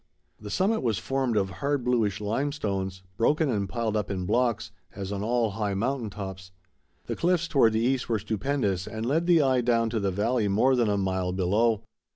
[0.39, 5.11] The summit was formed of hard bluish limestones, broken and piled up in blocks, as
[5.11, 6.51] on all high mountain tops.
[7.05, 10.47] The cliffs toward the east were stupendous and led the eye down to the valley
[10.47, 11.83] more than a mile below.